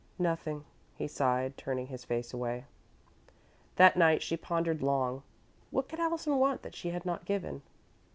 [0.17, 2.65] "Nothing," he sighed, turning his face away.
[3.75, 5.21] That night she pondered long.
[5.69, 7.61] What could Allison want that she had not given?